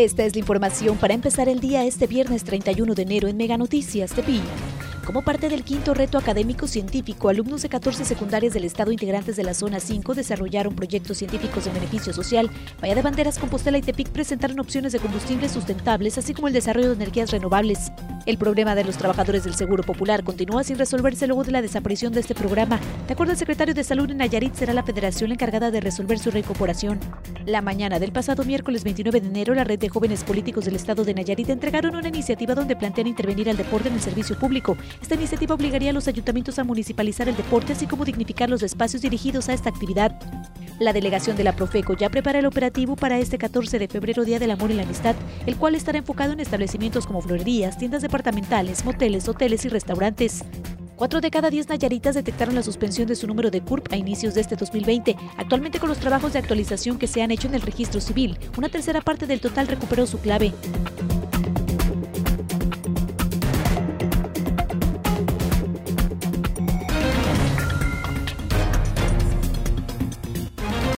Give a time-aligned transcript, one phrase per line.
[0.00, 3.58] Esta es la información para empezar el día este viernes 31 de enero en Mega
[3.58, 4.40] Noticias de.
[5.04, 9.44] Como parte del quinto reto académico científico, alumnos de 14 secundarias del Estado integrantes de
[9.44, 12.48] la Zona 5 desarrollaron proyectos científicos de beneficio social.
[12.80, 16.88] Vaya de Banderas, Compostela y Tepic presentaron opciones de combustibles sustentables, así como el desarrollo
[16.88, 17.92] de energías renovables.
[18.26, 22.12] El problema de los trabajadores del Seguro Popular continúa sin resolverse luego de la desaparición
[22.12, 22.78] de este programa.
[23.06, 26.30] De acuerdo al secretario de Salud en Nayarit, será la federación encargada de resolver su
[26.30, 27.00] reincorporación.
[27.46, 31.04] La mañana del pasado miércoles 29 de enero, la red de jóvenes políticos del Estado
[31.04, 34.76] de Nayarit entregaron una iniciativa donde plantean intervenir al deporte en el servicio público.
[35.00, 39.00] Esta iniciativa obligaría a los ayuntamientos a municipalizar el deporte, así como dignificar los espacios
[39.00, 40.14] dirigidos a esta actividad.
[40.80, 44.38] La delegación de la Profeco ya prepara el operativo para este 14 de febrero, Día
[44.38, 48.82] del Amor y la Amistad, el cual estará enfocado en establecimientos como florerías, tiendas departamentales,
[48.82, 50.42] moteles, hoteles y restaurantes.
[50.96, 54.32] Cuatro de cada diez nayaritas detectaron la suspensión de su número de CURP a inicios
[54.32, 55.16] de este 2020.
[55.36, 58.70] Actualmente con los trabajos de actualización que se han hecho en el registro civil, una
[58.70, 60.54] tercera parte del total recuperó su clave.